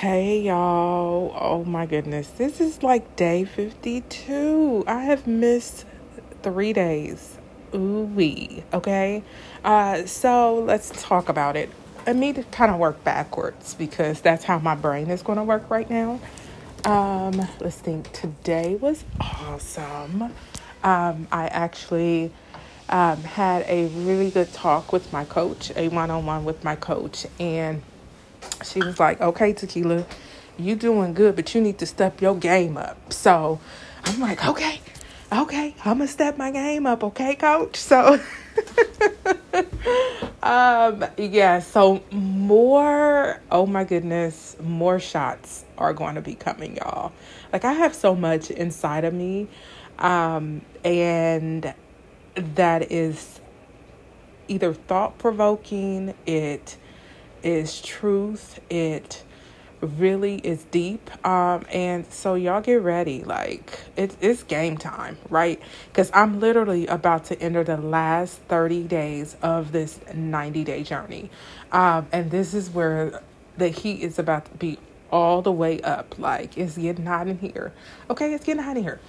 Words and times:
Hey 0.00 0.40
y'all. 0.40 1.32
Oh 1.40 1.64
my 1.64 1.86
goodness. 1.86 2.26
This 2.30 2.60
is 2.60 2.82
like 2.82 3.14
day 3.14 3.44
52. 3.44 4.82
I 4.88 5.02
have 5.04 5.28
missed 5.28 5.86
three 6.42 6.72
days. 6.72 7.38
Ooh 7.72 8.02
wee. 8.02 8.64
Okay. 8.72 9.22
Uh, 9.64 10.04
so 10.04 10.58
let's 10.58 10.90
talk 11.00 11.28
about 11.28 11.54
it. 11.54 11.70
I 12.08 12.12
need 12.12 12.34
to 12.34 12.42
kind 12.42 12.72
of 12.72 12.78
work 12.78 13.04
backwards 13.04 13.74
because 13.74 14.20
that's 14.20 14.44
how 14.44 14.58
my 14.58 14.74
brain 14.74 15.08
is 15.10 15.22
going 15.22 15.38
to 15.38 15.44
work 15.44 15.70
right 15.70 15.88
now. 15.88 16.18
Um, 16.84 17.46
let's 17.60 17.76
think. 17.76 18.10
Today 18.12 18.74
was 18.74 19.04
awesome. 19.20 20.22
Um, 20.82 21.28
I 21.30 21.46
actually 21.46 22.32
um, 22.88 23.22
had 23.22 23.64
a 23.68 23.86
really 23.86 24.32
good 24.32 24.52
talk 24.52 24.92
with 24.92 25.12
my 25.12 25.24
coach, 25.24 25.70
a 25.76 25.88
one 25.88 26.10
on 26.10 26.26
one 26.26 26.44
with 26.44 26.64
my 26.64 26.74
coach, 26.74 27.28
and 27.38 27.80
she 28.64 28.80
was 28.80 28.98
like, 28.98 29.20
okay, 29.20 29.52
Tequila, 29.52 30.06
you 30.58 30.76
doing 30.76 31.14
good, 31.14 31.36
but 31.36 31.54
you 31.54 31.60
need 31.60 31.78
to 31.78 31.86
step 31.86 32.20
your 32.20 32.36
game 32.36 32.76
up. 32.76 33.12
So 33.12 33.60
I'm 34.04 34.20
like, 34.20 34.46
okay, 34.46 34.80
okay, 35.32 35.74
I'm 35.84 35.98
gonna 35.98 36.08
step 36.08 36.38
my 36.38 36.50
game 36.50 36.86
up, 36.86 37.02
okay, 37.04 37.34
coach? 37.34 37.76
So 37.76 38.20
um 40.42 41.04
yeah, 41.16 41.60
so 41.60 42.02
more 42.10 43.40
oh 43.50 43.66
my 43.66 43.84
goodness, 43.84 44.56
more 44.60 45.00
shots 45.00 45.64
are 45.78 45.92
going 45.92 46.14
to 46.14 46.20
be 46.20 46.34
coming, 46.34 46.76
y'all. 46.76 47.12
Like 47.52 47.64
I 47.64 47.72
have 47.72 47.94
so 47.94 48.14
much 48.14 48.50
inside 48.50 49.04
of 49.04 49.14
me. 49.14 49.48
Um 49.98 50.62
and 50.84 51.74
that 52.36 52.90
is 52.90 53.40
either 54.48 54.74
thought 54.74 55.18
provoking, 55.18 56.14
it 56.26 56.76
is 57.44 57.80
truth. 57.80 58.60
It 58.70 59.22
really 59.84 60.36
is 60.36 60.64
deep. 60.64 61.10
Um, 61.26 61.64
and 61.72 62.06
so 62.10 62.34
y'all 62.34 62.60
get 62.60 62.82
ready. 62.82 63.22
Like 63.22 63.80
it's 63.96 64.16
it's 64.20 64.42
game 64.42 64.78
time, 64.78 65.18
right? 65.28 65.60
Because 65.88 66.10
I'm 66.14 66.40
literally 66.40 66.86
about 66.86 67.24
to 67.26 67.40
enter 67.40 67.64
the 67.64 67.76
last 67.76 68.38
30 68.48 68.84
days 68.84 69.36
of 69.42 69.72
this 69.72 70.00
90 70.12 70.64
day 70.64 70.82
journey. 70.82 71.30
Um, 71.72 72.06
and 72.12 72.30
this 72.30 72.54
is 72.54 72.70
where 72.70 73.22
the 73.56 73.68
heat 73.68 74.00
is 74.00 74.18
about 74.18 74.46
to 74.46 74.52
be 74.52 74.78
all 75.10 75.42
the 75.42 75.52
way 75.52 75.80
up. 75.82 76.18
Like 76.18 76.56
it's 76.56 76.76
getting 76.76 77.06
hot 77.06 77.28
in 77.28 77.38
here. 77.38 77.72
Okay, 78.10 78.32
it's 78.32 78.44
getting 78.44 78.62
hot 78.62 78.76
in 78.76 78.82
here. 78.82 79.00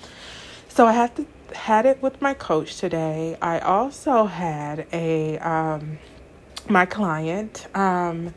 So 0.68 0.86
I 0.86 0.92
had 0.92 1.16
to 1.16 1.26
had 1.54 1.86
it 1.86 2.02
with 2.02 2.22
my 2.22 2.34
coach 2.34 2.78
today. 2.78 3.38
I 3.42 3.59
also 3.59 4.26
had 4.26 4.88
a 4.92 5.38
um 5.40 6.00
my 6.70 6.86
client 6.86 7.68
um 7.76 8.34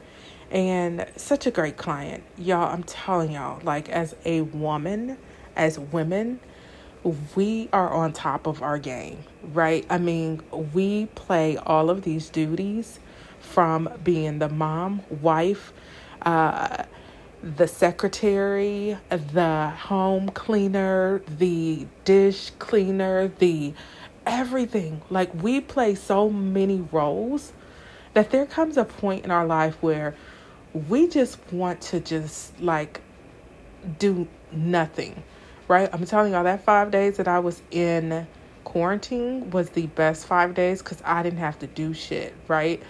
and 0.51 1.07
such 1.17 1.47
a 1.47 1.51
great 1.51 1.77
client 1.77 2.23
y'all 2.37 2.73
i'm 2.73 2.83
telling 2.83 3.33
y'all 3.33 3.61
like 3.65 3.89
as 3.89 4.15
a 4.25 4.43
woman 4.43 5.17
as 5.57 5.79
women 5.79 6.41
we 7.34 7.69
are 7.73 7.91
on 7.93 8.12
top 8.12 8.47
of 8.47 8.62
our 8.62 8.79
game 8.79 9.19
right 9.55 9.87
i 9.91 9.99
mean 9.99 10.43
we 10.75 11.06
play 11.15 11.56
all 11.59 11.91
of 11.91 12.03
these 12.03 12.29
duties 12.29 12.99
from 13.41 13.89
being 14.05 14.39
the 14.39 14.49
mom 14.49 15.03
wife 15.23 15.73
uh 16.23 16.84
the 17.43 17.69
secretary, 17.69 18.99
the 19.11 19.71
home 19.71 20.29
cleaner, 20.31 21.23
the 21.39 21.87
dish 22.05 22.51
cleaner, 22.59 23.29
the 23.29 23.73
everything. 24.27 25.03
Like 25.09 25.33
we 25.43 25.61
play 25.61 25.95
so 25.95 26.29
many 26.31 26.81
roles 26.93 27.53
that 28.19 28.30
there 28.30 28.47
comes 28.47 28.77
a 28.77 28.84
point 28.84 29.24
in 29.24 29.30
our 29.30 29.47
life 29.47 29.77
where 29.80 30.12
we 30.88 31.06
just 31.06 31.38
want 31.52 31.80
to 31.80 32.00
just 32.00 32.60
like 32.60 33.00
do 34.00 34.27
nothing, 34.50 35.22
right? 35.69 35.88
I'm 35.92 36.05
telling 36.05 36.33
y'all 36.33 36.42
that 36.42 36.64
five 36.64 36.91
days 36.91 37.19
that 37.19 37.28
I 37.28 37.38
was 37.38 37.62
in 37.70 38.27
quarantine 38.64 39.50
was 39.50 39.70
the 39.70 39.86
best 39.86 40.26
five 40.26 40.54
days 40.54 40.82
because 40.82 41.00
I 41.04 41.22
didn't 41.22 41.38
have 41.38 41.60
to 41.60 41.69
do 41.69 41.94
shit, 41.94 42.34
right? 42.48 42.82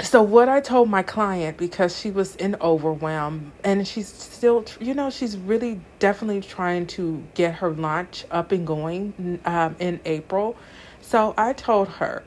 So, 0.00 0.20
what 0.20 0.48
I 0.48 0.60
told 0.60 0.90
my 0.90 1.04
client 1.04 1.56
because 1.56 1.96
she 1.96 2.10
was 2.10 2.34
in 2.34 2.56
overwhelm 2.60 3.52
and 3.62 3.86
she's 3.86 4.08
still, 4.08 4.64
you 4.80 4.92
know, 4.92 5.08
she's 5.08 5.36
really 5.36 5.80
definitely 6.00 6.40
trying 6.40 6.88
to 6.88 7.22
get 7.34 7.54
her 7.54 7.70
launch 7.70 8.24
up 8.32 8.50
and 8.50 8.66
going 8.66 9.38
um, 9.44 9.76
in 9.78 10.00
April. 10.04 10.56
So, 11.00 11.32
I 11.38 11.52
told 11.52 11.86
her, 11.86 12.24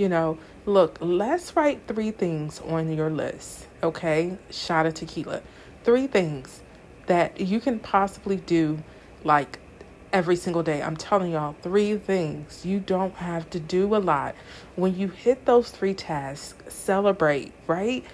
you 0.00 0.08
know, 0.08 0.38
look, 0.64 0.96
let's 1.00 1.54
write 1.54 1.82
three 1.86 2.10
things 2.10 2.58
on 2.60 2.90
your 2.90 3.10
list, 3.10 3.66
okay? 3.82 4.38
Shot 4.50 4.86
of 4.86 4.94
tequila. 4.94 5.42
Three 5.84 6.06
things 6.06 6.62
that 7.06 7.38
you 7.38 7.60
can 7.60 7.78
possibly 7.78 8.36
do 8.36 8.82
like 9.22 9.58
every 10.12 10.36
single 10.36 10.62
day. 10.62 10.82
I'm 10.82 10.96
telling 10.96 11.32
y'all, 11.32 11.54
three 11.60 11.96
things. 11.98 12.64
You 12.64 12.80
don't 12.80 13.14
have 13.16 13.50
to 13.50 13.60
do 13.60 13.94
a 13.94 13.98
lot. 13.98 14.34
When 14.74 14.96
you 14.96 15.08
hit 15.08 15.44
those 15.44 15.70
three 15.70 15.94
tasks, 15.94 16.74
celebrate, 16.74 17.52
right? 17.66 18.04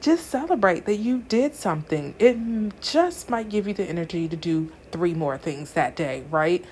Just 0.00 0.26
celebrate 0.26 0.84
that 0.86 0.96
you 0.96 1.20
did 1.20 1.54
something. 1.54 2.14
It 2.18 2.80
just 2.80 3.30
might 3.30 3.48
give 3.48 3.68
you 3.68 3.74
the 3.74 3.84
energy 3.84 4.28
to 4.28 4.36
do 4.36 4.72
three 4.90 5.14
more 5.14 5.38
things 5.38 5.72
that 5.72 5.96
day, 5.96 6.24
right? 6.30 6.64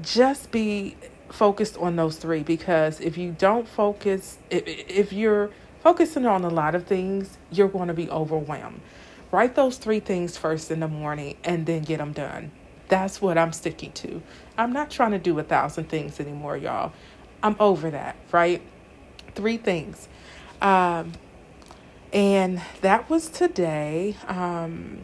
Just 0.00 0.50
be 0.50 0.96
focused 1.30 1.76
on 1.78 1.96
those 1.96 2.16
three 2.16 2.42
because 2.42 3.00
if 3.00 3.16
you 3.16 3.32
don't 3.32 3.66
focus, 3.66 4.38
if, 4.50 4.64
if 4.66 5.12
you're 5.12 5.50
focusing 5.82 6.26
on 6.26 6.44
a 6.44 6.50
lot 6.50 6.74
of 6.74 6.86
things, 6.86 7.38
you're 7.50 7.68
going 7.68 7.88
to 7.88 7.94
be 7.94 8.08
overwhelmed. 8.10 8.80
Write 9.30 9.54
those 9.54 9.76
three 9.76 10.00
things 10.00 10.36
first 10.36 10.70
in 10.70 10.80
the 10.80 10.88
morning 10.88 11.36
and 11.44 11.66
then 11.66 11.82
get 11.82 11.98
them 11.98 12.12
done. 12.12 12.50
That's 12.88 13.22
what 13.22 13.38
I'm 13.38 13.52
sticking 13.52 13.92
to. 13.92 14.20
I'm 14.58 14.72
not 14.72 14.90
trying 14.90 15.12
to 15.12 15.18
do 15.18 15.38
a 15.38 15.44
thousand 15.44 15.88
things 15.88 16.18
anymore, 16.18 16.56
y'all. 16.56 16.92
I'm 17.42 17.56
over 17.60 17.90
that, 17.90 18.16
right? 18.32 18.60
Three 19.34 19.56
things. 19.56 20.08
Um, 20.60 21.12
and 22.12 22.60
that 22.80 23.08
was 23.08 23.28
today. 23.28 24.16
Um, 24.26 24.98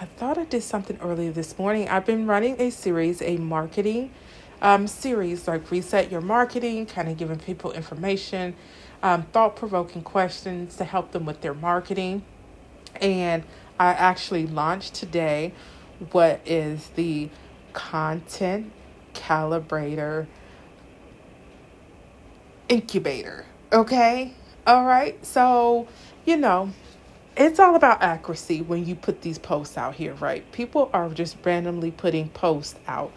I 0.00 0.04
thought 0.04 0.38
I 0.38 0.44
did 0.44 0.62
something 0.62 0.96
earlier 1.02 1.32
this 1.32 1.58
morning. 1.58 1.88
I've 1.88 2.06
been 2.06 2.26
running 2.26 2.60
a 2.60 2.70
series, 2.70 3.20
a 3.20 3.36
marketing 3.36 4.12
um, 4.60 4.86
series 4.86 5.46
like 5.46 5.70
Reset 5.70 6.10
Your 6.10 6.20
Marketing, 6.20 6.86
kind 6.86 7.08
of 7.08 7.16
giving 7.16 7.38
people 7.38 7.72
information, 7.72 8.54
um, 9.02 9.24
thought 9.24 9.56
provoking 9.56 10.02
questions 10.02 10.76
to 10.76 10.84
help 10.84 11.12
them 11.12 11.24
with 11.24 11.40
their 11.40 11.54
marketing. 11.54 12.24
And 13.00 13.44
I 13.78 13.88
actually 13.88 14.46
launched 14.46 14.94
today 14.94 15.52
what 16.10 16.40
is 16.44 16.88
the 16.96 17.30
Content 17.72 18.72
Calibrator 19.14 20.26
Incubator. 22.68 23.46
Okay? 23.72 24.34
All 24.66 24.84
right. 24.84 25.24
So, 25.24 25.86
you 26.24 26.36
know, 26.36 26.72
it's 27.36 27.60
all 27.60 27.76
about 27.76 28.02
accuracy 28.02 28.62
when 28.62 28.84
you 28.84 28.94
put 28.96 29.22
these 29.22 29.38
posts 29.38 29.78
out 29.78 29.94
here, 29.94 30.14
right? 30.14 30.50
People 30.50 30.90
are 30.92 31.08
just 31.10 31.36
randomly 31.44 31.90
putting 31.90 32.28
posts 32.30 32.74
out 32.88 33.12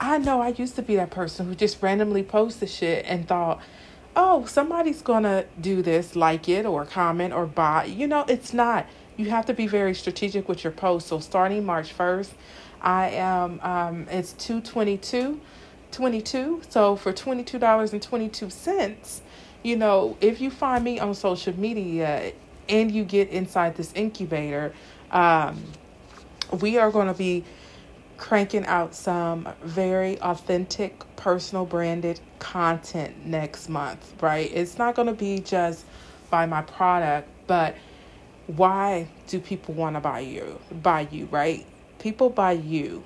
I 0.00 0.18
know 0.18 0.40
I 0.40 0.48
used 0.48 0.74
to 0.76 0.82
be 0.82 0.96
that 0.96 1.10
person 1.10 1.46
who 1.46 1.54
just 1.54 1.82
randomly 1.82 2.22
posted 2.22 2.70
shit 2.70 3.04
and 3.06 3.28
thought, 3.28 3.60
oh, 4.16 4.46
somebody's 4.46 5.02
gonna 5.02 5.44
do 5.60 5.82
this, 5.82 6.16
like 6.16 6.48
it 6.48 6.64
or 6.64 6.86
comment 6.86 7.34
or 7.34 7.44
buy. 7.46 7.84
You 7.84 8.06
know, 8.06 8.24
it's 8.26 8.54
not. 8.54 8.86
You 9.18 9.28
have 9.30 9.44
to 9.46 9.54
be 9.54 9.66
very 9.66 9.94
strategic 9.94 10.48
with 10.48 10.64
your 10.64 10.72
post. 10.72 11.08
So 11.08 11.20
starting 11.20 11.66
March 11.66 11.96
1st, 11.96 12.30
I 12.80 13.10
am 13.10 13.60
um 13.62 14.06
it's 14.10 14.32
222 14.32 15.40
22. 15.90 16.62
So 16.68 16.96
for 16.96 17.12
$22.22, 17.12 19.20
you 19.62 19.76
know, 19.76 20.16
if 20.20 20.40
you 20.40 20.50
find 20.50 20.84
me 20.84 20.98
on 20.98 21.14
social 21.14 21.56
media 21.58 22.32
and 22.68 22.90
you 22.90 23.04
get 23.04 23.28
inside 23.28 23.76
this 23.76 23.92
incubator, 23.94 24.72
um, 25.10 25.62
we 26.60 26.78
are 26.78 26.90
going 26.90 27.08
to 27.08 27.14
be 27.14 27.44
cranking 28.20 28.66
out 28.66 28.94
some 28.94 29.48
very 29.64 30.20
authentic, 30.20 31.02
personal 31.16 31.64
branded 31.64 32.20
content 32.38 33.26
next 33.26 33.68
month, 33.68 34.14
right? 34.22 34.50
It's 34.54 34.78
not 34.78 34.94
going 34.94 35.08
to 35.08 35.14
be 35.14 35.40
just 35.40 35.86
buy 36.30 36.46
my 36.46 36.62
product, 36.62 37.28
but 37.46 37.74
why 38.46 39.08
do 39.26 39.40
people 39.40 39.74
want 39.74 39.96
to 39.96 40.00
buy 40.00 40.20
you? 40.20 40.60
Buy 40.82 41.08
you, 41.10 41.26
right? 41.26 41.66
People 41.98 42.28
buy 42.28 42.52
you 42.52 43.02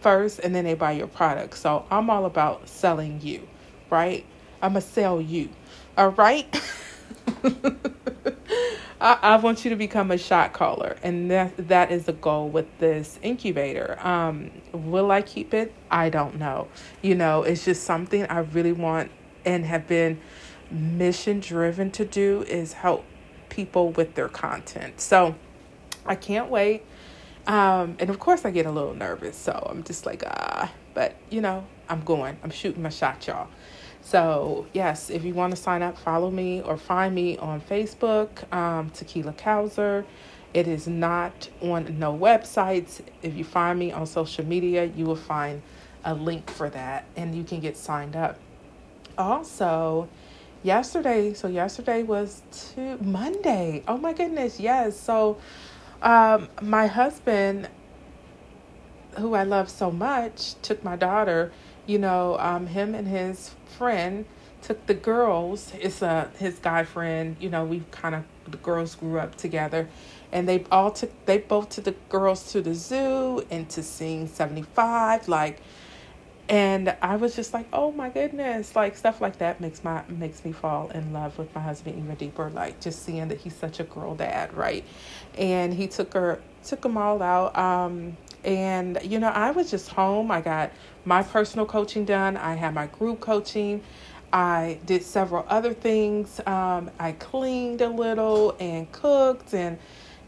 first 0.00 0.38
and 0.38 0.54
then 0.54 0.64
they 0.64 0.74
buy 0.74 0.92
your 0.92 1.08
product. 1.08 1.58
So 1.58 1.84
I'm 1.90 2.08
all 2.08 2.24
about 2.24 2.68
selling 2.68 3.20
you, 3.20 3.48
right? 3.90 4.24
I'm 4.62 4.74
going 4.74 4.82
to 4.82 4.88
sell 4.88 5.20
you. 5.20 5.50
All 5.98 6.10
right? 6.10 6.46
I, 9.00 9.18
I 9.22 9.36
want 9.36 9.64
you 9.64 9.70
to 9.70 9.76
become 9.76 10.10
a 10.10 10.18
shot 10.18 10.52
caller, 10.52 10.96
and 11.02 11.30
that 11.30 11.68
that 11.68 11.90
is 11.90 12.04
the 12.04 12.12
goal 12.12 12.48
with 12.48 12.66
this 12.78 13.18
incubator. 13.22 13.98
Um, 14.06 14.50
will 14.72 15.10
I 15.10 15.22
keep 15.22 15.54
it? 15.54 15.72
I 15.90 16.10
don't 16.10 16.38
know. 16.38 16.68
You 17.00 17.14
know, 17.14 17.42
it's 17.42 17.64
just 17.64 17.84
something 17.84 18.26
I 18.26 18.40
really 18.40 18.72
want 18.72 19.10
and 19.44 19.64
have 19.64 19.86
been 19.86 20.20
mission 20.70 21.40
driven 21.40 21.90
to 21.92 22.04
do 22.04 22.42
is 22.42 22.74
help 22.74 23.04
people 23.48 23.90
with 23.90 24.14
their 24.14 24.28
content. 24.28 25.00
So 25.00 25.34
I 26.04 26.14
can't 26.14 26.50
wait. 26.50 26.82
Um, 27.46 27.96
and 27.98 28.10
of 28.10 28.18
course, 28.18 28.44
I 28.44 28.50
get 28.50 28.66
a 28.66 28.70
little 28.70 28.94
nervous. 28.94 29.36
So 29.36 29.66
I'm 29.68 29.82
just 29.82 30.04
like, 30.04 30.22
ah, 30.26 30.70
but 30.94 31.16
you 31.30 31.40
know, 31.40 31.66
I'm 31.88 32.02
going, 32.02 32.38
I'm 32.42 32.50
shooting 32.50 32.82
my 32.82 32.90
shot, 32.90 33.26
y'all. 33.26 33.48
So, 34.02 34.66
yes, 34.72 35.10
if 35.10 35.24
you 35.24 35.34
want 35.34 35.54
to 35.54 35.60
sign 35.60 35.82
up, 35.82 35.98
follow 35.98 36.30
me 36.30 36.62
or 36.62 36.76
find 36.76 37.14
me 37.14 37.36
on 37.36 37.60
Facebook, 37.60 38.50
um, 38.52 38.90
Tequila 38.90 39.32
Cowser. 39.34 40.04
It 40.52 40.66
is 40.66 40.88
not 40.88 41.48
on 41.60 41.98
no 41.98 42.16
websites. 42.16 43.02
If 43.22 43.36
you 43.36 43.44
find 43.44 43.78
me 43.78 43.92
on 43.92 44.06
social 44.06 44.44
media, 44.44 44.84
you 44.84 45.04
will 45.04 45.16
find 45.16 45.62
a 46.04 46.14
link 46.14 46.50
for 46.50 46.70
that 46.70 47.04
and 47.16 47.34
you 47.34 47.44
can 47.44 47.60
get 47.60 47.76
signed 47.76 48.16
up. 48.16 48.38
Also, 49.16 50.08
yesterday, 50.62 51.34
so 51.34 51.46
yesterday 51.46 52.02
was 52.02 52.42
to 52.74 52.96
Monday. 53.02 53.84
Oh 53.86 53.98
my 53.98 54.12
goodness, 54.12 54.58
yes. 54.58 54.98
So, 54.98 55.36
um, 56.02 56.48
my 56.62 56.86
husband, 56.86 57.68
who 59.18 59.34
I 59.34 59.44
love 59.44 59.68
so 59.68 59.90
much, 59.90 60.54
took 60.62 60.82
my 60.82 60.96
daughter. 60.96 61.52
You 61.90 61.98
know, 61.98 62.38
um, 62.38 62.68
him 62.68 62.94
and 62.94 63.08
his 63.08 63.50
friend 63.76 64.24
took 64.62 64.86
the 64.86 64.94
girls. 64.94 65.72
It's 65.74 66.02
a 66.02 66.30
his 66.38 66.60
guy 66.60 66.84
friend. 66.84 67.34
You 67.40 67.50
know, 67.50 67.64
we 67.64 67.82
kind 67.90 68.14
of 68.14 68.22
the 68.46 68.58
girls 68.58 68.94
grew 68.94 69.18
up 69.18 69.34
together, 69.34 69.88
and 70.30 70.48
they 70.48 70.64
all 70.70 70.92
took 70.92 71.10
they 71.26 71.38
both 71.38 71.70
took 71.70 71.86
the 71.86 71.96
girls 72.08 72.52
to 72.52 72.60
the 72.60 72.76
zoo 72.76 73.44
and 73.50 73.68
to 73.70 73.82
sing 73.82 74.28
seventy 74.28 74.62
five. 74.62 75.26
Like, 75.26 75.58
and 76.48 76.96
I 77.02 77.16
was 77.16 77.34
just 77.34 77.52
like, 77.52 77.66
oh 77.72 77.90
my 77.90 78.08
goodness, 78.08 78.76
like 78.76 78.96
stuff 78.96 79.20
like 79.20 79.38
that 79.38 79.60
makes 79.60 79.82
my 79.82 80.04
makes 80.08 80.44
me 80.44 80.52
fall 80.52 80.90
in 80.90 81.12
love 81.12 81.38
with 81.38 81.52
my 81.56 81.60
husband 81.60 81.98
even 81.98 82.14
deeper. 82.14 82.50
Like 82.50 82.80
just 82.80 83.02
seeing 83.04 83.26
that 83.28 83.38
he's 83.38 83.56
such 83.56 83.80
a 83.80 83.84
girl 83.84 84.14
dad, 84.14 84.54
right? 84.54 84.84
And 85.36 85.74
he 85.74 85.88
took 85.88 86.14
her 86.14 86.40
took 86.64 86.82
them 86.82 86.96
all 86.96 87.20
out. 87.20 87.58
Um, 87.58 88.16
and 88.44 88.98
you 89.02 89.18
know, 89.18 89.28
I 89.28 89.50
was 89.50 89.70
just 89.70 89.88
home. 89.88 90.30
I 90.30 90.40
got 90.40 90.70
my 91.04 91.22
personal 91.22 91.66
coaching 91.66 92.04
done. 92.04 92.36
I 92.36 92.54
had 92.54 92.74
my 92.74 92.86
group 92.86 93.20
coaching. 93.20 93.82
I 94.32 94.78
did 94.86 95.02
several 95.02 95.44
other 95.48 95.74
things. 95.74 96.40
Um, 96.46 96.90
I 96.98 97.12
cleaned 97.12 97.80
a 97.80 97.88
little 97.88 98.56
and 98.60 98.90
cooked 98.92 99.54
and 99.54 99.78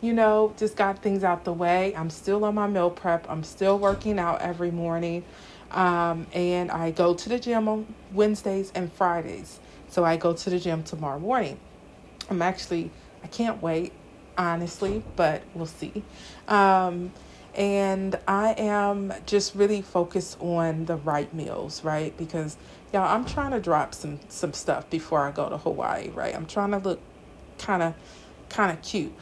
you 0.00 0.12
know, 0.12 0.52
just 0.58 0.76
got 0.76 1.00
things 1.00 1.22
out 1.22 1.44
the 1.44 1.52
way. 1.52 1.94
I'm 1.96 2.10
still 2.10 2.44
on 2.44 2.56
my 2.56 2.66
meal 2.66 2.90
prep. 2.90 3.24
I'm 3.30 3.44
still 3.44 3.78
working 3.78 4.18
out 4.18 4.42
every 4.42 4.72
morning. 4.72 5.24
Um, 5.70 6.26
and 6.34 6.70
I 6.70 6.90
go 6.90 7.14
to 7.14 7.28
the 7.28 7.38
gym 7.38 7.68
on 7.68 7.86
Wednesdays 8.12 8.72
and 8.74 8.92
Fridays. 8.92 9.60
So 9.88 10.04
I 10.04 10.16
go 10.16 10.32
to 10.34 10.50
the 10.50 10.58
gym 10.58 10.82
tomorrow 10.82 11.20
morning. 11.20 11.58
I'm 12.28 12.42
actually, 12.42 12.90
I 13.22 13.28
can't 13.28 13.62
wait, 13.62 13.92
honestly, 14.36 15.04
but 15.14 15.42
we'll 15.54 15.66
see. 15.66 16.02
Um, 16.48 17.12
and 17.54 18.18
I 18.26 18.54
am 18.56 19.12
just 19.26 19.54
really 19.54 19.82
focused 19.82 20.40
on 20.40 20.86
the 20.86 20.96
right 20.96 21.32
meals, 21.34 21.84
right? 21.84 22.16
Because 22.16 22.56
y'all, 22.92 23.14
I'm 23.14 23.24
trying 23.24 23.52
to 23.52 23.60
drop 23.60 23.94
some 23.94 24.20
some 24.28 24.52
stuff 24.52 24.88
before 24.90 25.20
I 25.20 25.30
go 25.32 25.48
to 25.48 25.58
Hawaii, 25.58 26.10
right? 26.10 26.34
I'm 26.34 26.46
trying 26.46 26.70
to 26.72 26.78
look 26.78 27.00
kind 27.58 27.82
of 27.82 27.94
kind 28.48 28.70
of 28.76 28.82
cute, 28.82 29.12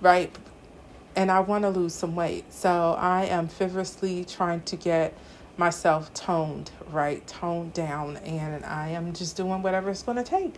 right? 0.00 0.34
And 1.16 1.30
I 1.30 1.40
want 1.40 1.62
to 1.64 1.70
lose 1.70 1.94
some 1.94 2.14
weight. 2.14 2.52
So 2.52 2.96
I 2.98 3.24
am 3.24 3.48
feverishly 3.48 4.24
trying 4.24 4.62
to 4.62 4.76
get 4.76 5.14
myself 5.56 6.12
toned, 6.14 6.70
right? 6.90 7.26
Toned 7.26 7.72
down. 7.72 8.16
And 8.18 8.64
I 8.64 8.90
am 8.90 9.12
just 9.12 9.36
doing 9.36 9.62
whatever 9.62 9.90
it's 9.90 10.02
going 10.02 10.18
to 10.18 10.24
take. 10.24 10.54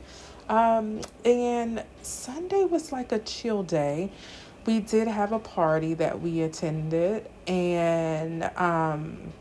Um, 0.48 1.00
and 1.24 1.82
Sunday 2.02 2.64
was 2.64 2.92
like 2.92 3.12
a 3.12 3.18
chill 3.20 3.62
day. 3.62 4.12
We 4.66 4.80
did 4.80 5.08
have 5.08 5.32
a 5.32 5.38
party 5.38 5.94
that 5.94 6.20
we 6.20 6.42
attended, 6.42 7.28
and 7.46 8.44
um, 8.56 9.32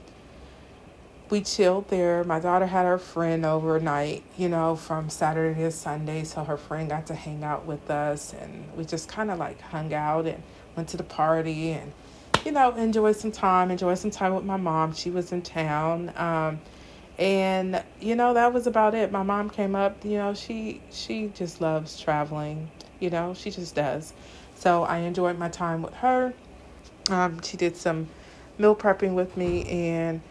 we 1.30 1.42
chilled 1.42 1.90
there. 1.90 2.24
My 2.24 2.40
daughter 2.40 2.66
had 2.66 2.86
her 2.86 2.98
friend 2.98 3.46
overnight, 3.46 4.24
you 4.38 4.50
know, 4.50 4.76
from 4.76 5.10
Saturday 5.10 5.62
to 5.62 5.72
Sunday. 5.72 6.24
So 6.24 6.44
her 6.44 6.58
friend 6.58 6.90
got 6.90 7.08
to 7.08 7.16
hang 7.16 7.44
out 7.44 7.66
with 7.66 7.92
us, 7.92 8.34
and 8.34 8.66
we 8.78 8.86
just 8.86 9.10
kind 9.10 9.30
of 9.30 9.38
like 9.40 9.60
hung 9.62 9.94
out 9.94 10.26
and 10.26 10.42
went 10.76 10.90
to 10.90 10.98
the 10.98 11.04
party 11.04 11.72
and 11.72 11.92
you 12.46 12.52
know, 12.52 12.74
enjoyed 12.76 13.16
some 13.16 13.32
time, 13.32 13.72
enjoyed 13.72 13.98
some 13.98 14.12
time 14.12 14.34
with 14.34 14.46
my 14.46 14.58
mom. 14.58 14.94
She 14.94 15.10
was 15.10 15.32
in 15.32 15.42
town. 15.42 16.14
Um, 16.16 16.60
and 17.18 17.84
you 18.00 18.16
know, 18.16 18.34
that 18.34 18.54
was 18.54 18.66
about 18.66 18.96
it. 18.96 19.12
My 19.12 19.24
mom 19.24 19.50
came 19.50 19.76
up, 19.76 20.06
you 20.06 20.18
know, 20.18 20.34
she 20.34 20.82
she 20.90 21.32
just 21.36 21.60
loves 21.60 22.00
traveling, 22.00 22.70
you 23.00 23.10
know, 23.10 23.34
she 23.34 23.52
just 23.52 23.76
does. 23.76 24.14
So 24.60 24.84
I 24.84 25.00
enjoyed 25.00 25.40
my 25.40 25.48
time 25.48 25.82
with 25.82 25.94
her. 25.96 26.34
Um, 27.10 27.42
she 27.42 27.56
did 27.56 27.78
some 27.78 28.10
meal 28.58 28.76
prepping 28.76 29.14
with 29.14 29.38
me 29.38 29.64
and 29.64 30.22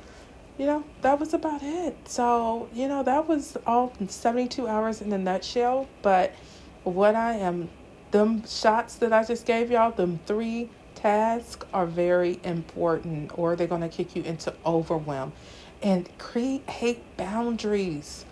you 0.58 0.66
know, 0.66 0.84
that 1.02 1.18
was 1.18 1.32
about 1.32 1.62
it. 1.62 1.96
So, 2.08 2.68
you 2.74 2.88
know, 2.88 3.02
that 3.04 3.26
was 3.28 3.56
all 3.64 3.92
72 4.06 4.66
hours 4.66 5.00
in 5.00 5.12
a 5.12 5.18
nutshell. 5.18 5.88
But 6.02 6.34
what 6.82 7.14
I 7.14 7.34
am, 7.34 7.70
them 8.10 8.44
shots 8.44 8.96
that 8.96 9.12
I 9.12 9.24
just 9.24 9.46
gave 9.46 9.70
y'all, 9.70 9.92
them 9.92 10.18
three 10.26 10.68
tasks 10.96 11.64
are 11.72 11.86
very 11.86 12.40
important 12.42 13.30
or 13.38 13.54
they're 13.54 13.68
going 13.68 13.82
to 13.82 13.88
kick 13.88 14.16
you 14.16 14.22
into 14.24 14.52
overwhelm 14.66 15.32
and 15.80 16.08
create 16.18 17.16
boundaries 17.16 18.24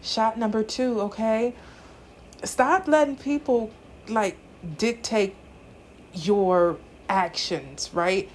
shot 0.00 0.38
number 0.38 0.62
two 0.62 1.00
okay 1.00 1.52
stop 2.44 2.86
letting 2.86 3.16
people 3.16 3.72
like 4.08 4.36
dictate 4.78 5.34
your 6.14 6.78
actions 7.08 7.90
right 7.92 8.28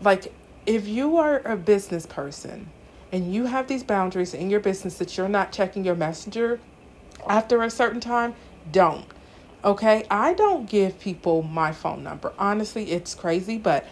like 0.00 0.32
if 0.66 0.86
you 0.86 1.16
are 1.16 1.40
a 1.44 1.56
business 1.56 2.06
person 2.06 2.68
and 3.12 3.32
you 3.32 3.46
have 3.46 3.68
these 3.68 3.82
boundaries 3.82 4.34
in 4.34 4.50
your 4.50 4.60
business 4.60 4.98
that 4.98 5.16
you're 5.16 5.28
not 5.28 5.52
checking 5.52 5.84
your 5.84 5.94
messenger 5.94 6.60
after 7.28 7.62
a 7.62 7.70
certain 7.70 8.00
time 8.00 8.34
don't 8.72 9.06
Okay, 9.66 10.04
I 10.08 10.34
don't 10.34 10.68
give 10.68 11.00
people 11.00 11.42
my 11.42 11.72
phone 11.72 12.04
number. 12.04 12.32
Honestly, 12.38 12.92
it's 12.92 13.16
crazy, 13.16 13.58
but 13.58 13.84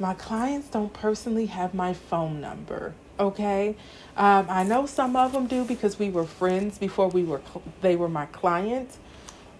my 0.00 0.12
clients 0.14 0.68
don't 0.68 0.92
personally 0.92 1.46
have 1.46 1.72
my 1.72 1.94
phone 1.94 2.40
number. 2.40 2.94
Okay, 3.20 3.76
um, 4.16 4.46
I 4.48 4.64
know 4.64 4.86
some 4.86 5.14
of 5.14 5.32
them 5.32 5.46
do 5.46 5.64
because 5.64 6.00
we 6.00 6.10
were 6.10 6.24
friends 6.24 6.78
before 6.78 7.08
we 7.08 7.22
were 7.22 7.40
they 7.80 7.94
were 7.94 8.08
my 8.08 8.26
clients, 8.26 8.98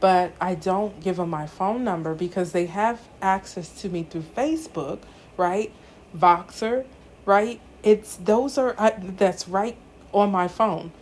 but 0.05 0.35
I 0.39 0.55
don't 0.55 1.01
give 1.01 1.17
them 1.17 1.31
my 1.31 1.47
phone 1.47 1.83
number 1.83 2.15
because 2.15 2.53
they 2.53 2.67
have 2.67 3.01
access 3.23 3.71
to 3.81 3.89
me 3.89 4.03
through 4.03 4.27
Facebook, 4.37 4.99
right? 5.39 5.73
Voxer, 6.15 6.85
right? 7.25 7.59
It's 7.83 8.17
those 8.17 8.59
are 8.59 8.75
uh, 8.77 8.91
that's 9.01 9.49
right 9.49 9.79
on 10.13 10.31
my 10.31 10.47
phone 10.47 10.93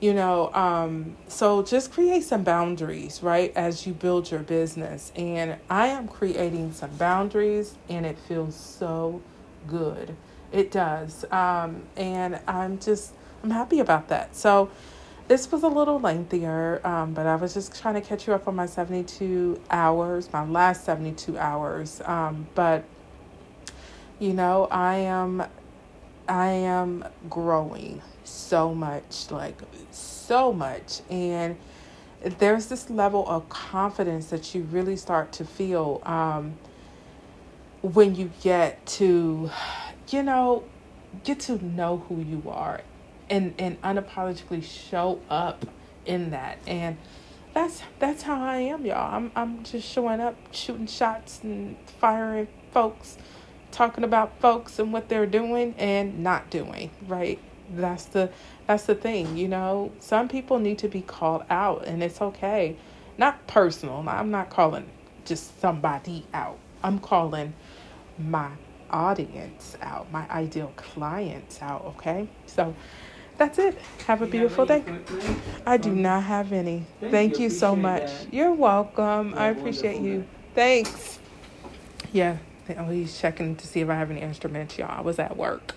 you 0.00 0.12
know 0.12 0.52
um, 0.54 1.16
so 1.28 1.62
just 1.62 1.92
create 1.92 2.24
some 2.24 2.42
boundaries 2.42 3.22
right 3.22 3.52
as 3.56 3.86
you 3.86 3.92
build 3.92 4.30
your 4.30 4.40
business 4.40 5.10
and 5.16 5.56
i 5.70 5.88
am 5.88 6.06
creating 6.06 6.72
some 6.72 6.90
boundaries 6.96 7.74
and 7.88 8.06
it 8.06 8.16
feels 8.16 8.54
so 8.54 9.20
good 9.66 10.14
it 10.52 10.70
does 10.70 11.24
um, 11.32 11.82
and 11.96 12.38
i'm 12.46 12.78
just 12.78 13.12
i'm 13.42 13.50
happy 13.50 13.80
about 13.80 14.06
that 14.08 14.36
so 14.36 14.70
this 15.28 15.52
was 15.52 15.62
a 15.62 15.68
little 15.68 16.00
lengthier 16.00 16.80
um, 16.84 17.14
but 17.14 17.26
i 17.26 17.36
was 17.36 17.54
just 17.54 17.80
trying 17.80 17.94
to 17.94 18.00
catch 18.00 18.26
you 18.26 18.34
up 18.34 18.48
on 18.48 18.56
my 18.56 18.66
72 18.66 19.60
hours 19.70 20.32
my 20.32 20.44
last 20.44 20.84
72 20.84 21.38
hours 21.38 22.00
um, 22.04 22.46
but 22.54 22.84
you 24.18 24.32
know 24.32 24.66
i 24.70 24.96
am 24.96 25.44
i 26.28 26.48
am 26.48 27.04
growing 27.30 28.02
so 28.28 28.74
much, 28.74 29.30
like 29.30 29.56
so 29.90 30.52
much. 30.52 31.00
And 31.10 31.56
there's 32.38 32.66
this 32.66 32.90
level 32.90 33.26
of 33.28 33.48
confidence 33.48 34.26
that 34.26 34.54
you 34.54 34.62
really 34.64 34.96
start 34.96 35.32
to 35.32 35.44
feel 35.44 36.02
um, 36.04 36.56
when 37.82 38.14
you 38.14 38.30
get 38.42 38.84
to, 38.86 39.50
you 40.10 40.22
know, 40.22 40.64
get 41.24 41.40
to 41.40 41.64
know 41.64 42.04
who 42.08 42.20
you 42.20 42.42
are 42.46 42.80
and, 43.30 43.54
and 43.58 43.80
unapologetically 43.82 44.62
show 44.64 45.20
up 45.28 45.66
in 46.06 46.30
that. 46.30 46.58
And 46.66 46.96
that's 47.54 47.82
that's 47.98 48.22
how 48.22 48.40
I 48.40 48.58
am, 48.58 48.86
y'all. 48.86 49.14
I'm 49.14 49.32
I'm 49.34 49.64
just 49.64 49.88
showing 49.88 50.20
up, 50.20 50.36
shooting 50.52 50.86
shots 50.86 51.40
and 51.42 51.76
firing 52.00 52.48
folks, 52.72 53.18
talking 53.70 54.04
about 54.04 54.40
folks 54.40 54.78
and 54.78 54.92
what 54.92 55.08
they're 55.08 55.26
doing 55.26 55.74
and 55.78 56.22
not 56.22 56.50
doing, 56.50 56.90
right? 57.06 57.40
that's 57.70 58.04
the 58.06 58.30
that's 58.66 58.84
the 58.84 58.94
thing 58.94 59.36
you 59.36 59.48
know 59.48 59.92
some 59.98 60.28
people 60.28 60.58
need 60.58 60.78
to 60.78 60.88
be 60.88 61.02
called 61.02 61.44
out 61.50 61.84
and 61.86 62.02
it's 62.02 62.20
okay 62.20 62.76
not 63.18 63.46
personal 63.46 64.02
i'm 64.08 64.30
not 64.30 64.48
calling 64.50 64.88
just 65.24 65.60
somebody 65.60 66.24
out 66.32 66.58
i'm 66.82 66.98
calling 66.98 67.52
my 68.18 68.50
audience 68.90 69.76
out 69.82 70.10
my 70.10 70.28
ideal 70.30 70.72
clients 70.76 71.60
out 71.60 71.84
okay 71.84 72.28
so 72.46 72.74
that's 73.38 73.58
it. 73.58 73.78
Have 74.06 74.20
a 74.20 74.26
beautiful 74.26 74.66
day. 74.66 74.84
I 75.64 75.76
do 75.76 75.90
um, 75.90 76.02
not 76.02 76.24
have 76.24 76.52
any. 76.52 76.84
Thank, 77.00 77.12
Thank 77.12 77.36
you, 77.38 77.44
you 77.44 77.50
so 77.50 77.74
much. 77.76 78.02
That. 78.02 78.34
You're 78.34 78.52
welcome. 78.52 79.32
I 79.36 79.46
appreciate 79.48 79.94
wonderful. 79.94 80.08
you. 80.08 80.26
Thanks. 80.54 81.20
Yeah. 82.12 82.36
Oh, 82.76 82.86
he's 82.90 83.18
checking 83.18 83.56
to 83.56 83.66
see 83.66 83.80
if 83.80 83.88
I 83.88 83.94
have 83.94 84.10
any 84.10 84.20
instruments, 84.20 84.76
y'all. 84.76 84.90
I 84.90 85.00
was 85.00 85.18
at 85.18 85.36
work. 85.36 85.74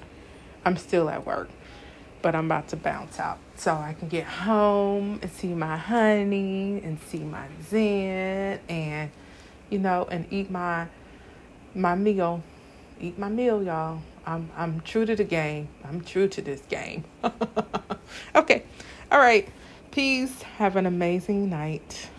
I'm 0.66 0.76
still 0.76 1.10
at 1.10 1.26
work, 1.26 1.50
but 2.22 2.36
I'm 2.36 2.46
about 2.46 2.68
to 2.70 2.76
bounce 2.76 3.20
out 3.20 3.38
so 3.56 3.74
I 3.74 3.94
can 3.94 4.10
get 4.10 4.26
home 4.26 5.20
and 5.22 5.32
see 5.32 5.54
my 5.54 5.78
honey 5.78 6.82
and 6.84 7.00
see 7.00 7.20
my 7.20 7.46
Zen 7.70 8.60
and 8.68 9.12
you 9.70 9.80
know 9.80 10.08
and 10.10 10.26
eat 10.32 10.52
my 10.52 10.88
my 11.74 11.96
meal. 11.96 12.44
Eat 13.02 13.18
my 13.18 13.30
meal, 13.30 13.64
y'all. 13.64 14.00
I'm 14.28 14.52
I'm 14.56 14.80
true 14.82 15.08
to 15.08 15.16
the 15.16 15.24
game. 15.24 15.70
I'm 15.84 16.02
true 16.02 16.28
to 16.28 16.40
this 16.40 16.62
game. 16.70 17.04
okay. 18.36 18.64
All 19.12 19.18
right. 19.18 19.50
Peace. 19.90 20.44
Have 20.44 20.76
an 20.76 20.86
amazing 20.86 21.50
night. 21.50 22.10